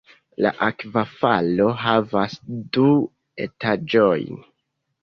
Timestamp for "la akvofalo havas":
0.45-2.35